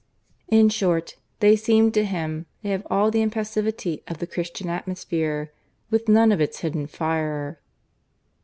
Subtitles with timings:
[0.49, 5.51] In short, they seemed to him to have all the impassivity of the Christian atmosphere,
[5.91, 7.59] with none of its hidden fire.